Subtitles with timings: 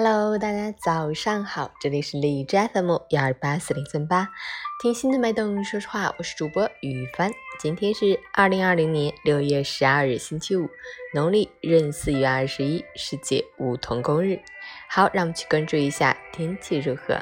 [0.00, 4.28] Hello，大家早上好，这里是荔枝 FM 幺二八四零三八，
[4.80, 7.32] 听心的脉动，说实话，我是主播雨帆。
[7.58, 10.70] 今天是二零二零年六月十二日，星期五，
[11.12, 14.38] 农历闰四月二十一，世界梧桐公日。
[14.88, 17.16] 好，让我们去关注一下天气如何。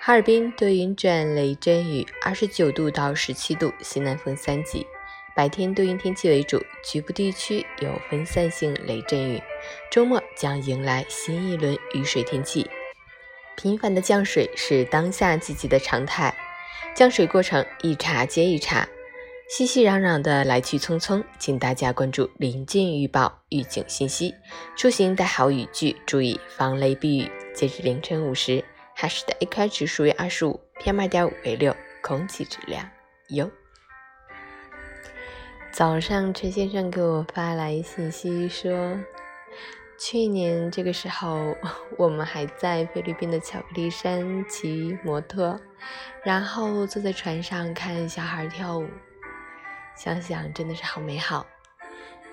[0.00, 4.86] 哈尔滨多云转雷阵雨，二十九度到十七度，西南风三级。
[5.34, 9.42] 白天多云天气为主，局部地区有分散性雷阵雨。
[9.90, 12.70] 周末将迎来新一轮雨水天气，
[13.56, 16.34] 频繁的降水是当下季节的常态。
[16.94, 18.88] 降水过程一茬接一茬，
[19.48, 24.34] 熙熙攘攘的来去匆匆，请大家关注临近预报预警信息，
[24.76, 27.30] 出行带好雨具，注意防雷避雨。
[27.54, 32.88] 截至凌晨五时，哈市的 AQI 指数为二十五，PM 二点五为六，空气质量
[33.28, 33.50] 优。
[35.70, 38.98] 早上，陈先生给我发来信息说，
[39.98, 41.56] 去年这个时候，
[41.96, 45.58] 我们还在菲律宾的巧克力山骑摩托，
[46.22, 48.86] 然后坐在船上看小孩跳舞，
[49.96, 51.46] 想想真的是好美好。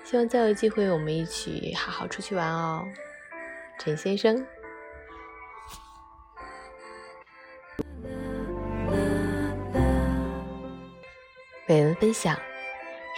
[0.04, 2.84] 希望再有机会，我们一起好好出去玩哦，
[3.78, 4.46] 陈先生。
[11.66, 12.38] 本文分享。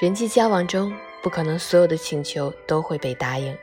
[0.00, 3.56] 人际交往中，不可能所有的请求都会被答应。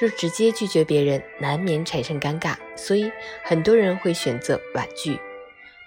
[0.00, 3.10] 若直接拒绝别人，难免产生尴尬，所以
[3.42, 5.18] 很多人会选择婉拒。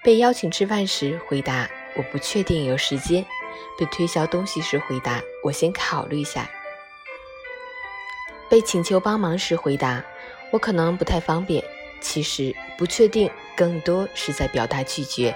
[0.04, 3.22] 被邀请吃饭时，回答“我不确定有时间”；
[3.78, 6.44] 被推销东西时，回答“我先考虑一下”；
[8.50, 10.04] 被请求帮忙时，回答
[10.52, 11.64] “我可能不太方便”。
[12.02, 15.36] 其实，不确定更多是在表达拒绝，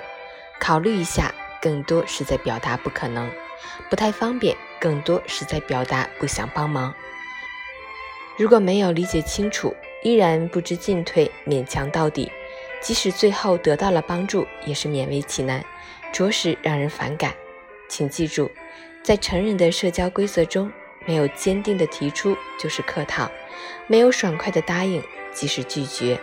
[0.59, 3.29] 考虑一下更多是在表达不可能。
[3.89, 6.95] 不太方便，更多是在表达不想帮忙。
[8.35, 12.31] 如果没有理解清楚，依然不知进退，勉强到底，
[12.81, 15.63] 即使最后得到了帮助，也是勉为其难，
[16.11, 17.31] 着实让人反感。
[17.87, 18.49] 请记住，
[19.03, 20.71] 在成人的社交规则中，
[21.05, 23.29] 没有坚定的提出就是客套，
[23.85, 26.19] 没有爽快的答应即是拒绝。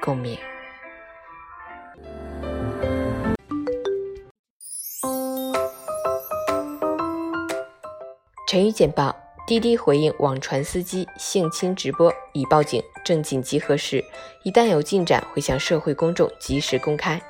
[0.00, 0.36] 共勉。
[8.48, 9.16] 成语简报：
[9.46, 14.02] 滴滴回应网传司机性侵直播，已报警，正紧急核实，
[14.42, 17.20] 一旦有进展会向社会公众及时公开。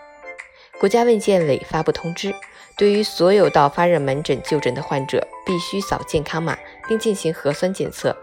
[0.78, 2.32] 国家卫健委发布通知，
[2.76, 8.16] 对于所有到发热门诊就诊的患者，必须扫健康码并进行核酸检测。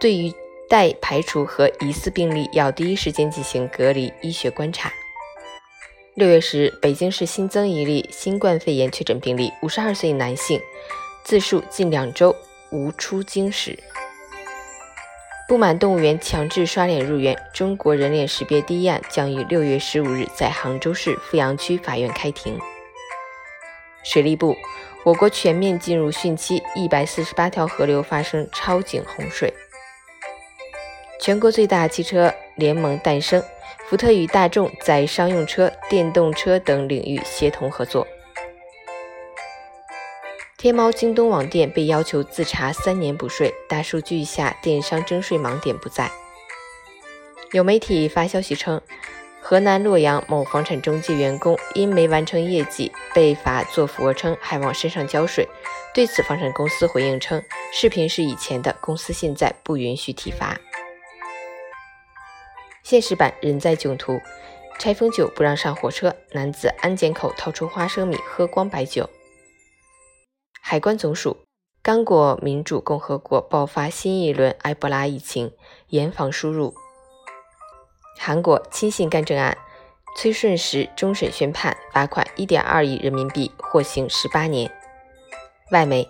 [0.00, 0.32] 对于
[0.68, 4.92] 待排除和疑似病例，要第一时间进行隔离医学观察。
[6.16, 10.60] 六月十日，北京市新增一例新冠肺炎确诊病例，五十二岁男性。
[11.24, 12.34] 自述近两周
[12.70, 13.78] 无出京史。
[15.48, 22.58] 不满动物园强制刷脸入园，中国人脸识别第一案将于六月十五日在杭州市富阳区法院开庭。
[24.04, 24.54] 水利部，
[25.04, 29.52] 我国全面进入汛期，一百四十八条河流发生超警洪水。
[31.18, 33.42] 全国最大汽车联盟诞生，
[33.86, 38.06] 福特与大众在商用车、电动车等领域协同合作。
[40.58, 46.10] 天猫、京东网店被要求自查三年补税，大数据下电商征税盲点不在。
[47.52, 48.82] 有媒体发消息称，
[49.40, 55.48] 河南洛阳某房产中介员工因没完成业绩被罚做俯卧撑，还往身上浇水。
[55.94, 57.40] 对此，房产公司回应称，
[57.72, 60.58] 视频是以前的，公司现在不允许体罚。
[62.82, 64.20] 现实版人在囧途，
[64.80, 69.08] 拆封酒不让上火车，男子安检口掏出花生米喝光白酒。
[70.70, 71.38] 海关总署：
[71.82, 75.50] 刚果民主共和国爆发新一轮埃博拉疫情，
[75.88, 76.74] 严防输入。
[78.18, 79.56] 韩国亲信干政案，
[80.14, 84.70] 崔顺实终审宣判，罚款一点二亿人民币，获刑十八年。
[85.70, 86.06] 外媒：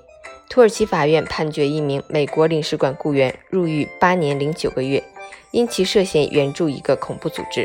[0.50, 5.04] 土耳其法院判决一名美国领事馆雇员入狱八年零九个月，
[5.52, 7.64] 因其涉嫌援助一个恐怖组织。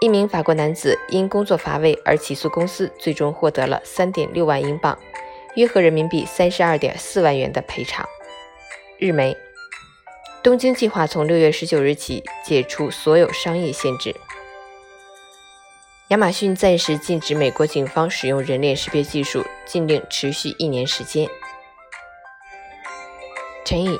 [0.00, 4.98] 一名法国男子因工作乏味而起诉公司，最终获得了三点六万英镑。
[5.56, 8.06] 约合人民币三十二点四万元的赔偿。
[8.98, 9.36] 日媒：
[10.42, 14.14] 东京计划从六月十九日起解除所有商业限制。
[16.08, 21.26] 亚马逊暂时禁止美国警方使用人脸识别技术，禁令持续一年时间。
[23.64, 23.98] 陈颖。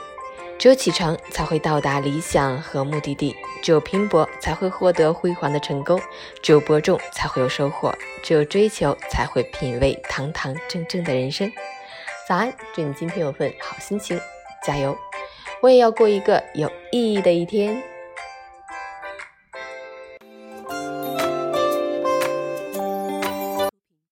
[0.58, 5.98] 只有启程，才会到达理想和目的地；只有拼搏，才会获得辉煌的成功；
[6.42, 7.92] 只有播种，才会有收获；
[8.22, 11.52] 只有追求，才会品味堂堂正正的人生。
[12.26, 14.18] 早安，祝你今天有份好心情，
[14.64, 14.96] 加油！
[15.60, 17.82] 我也要过一个有意义的一天。